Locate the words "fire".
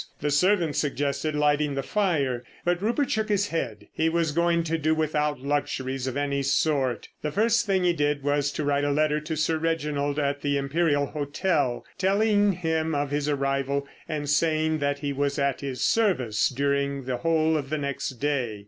1.83-2.43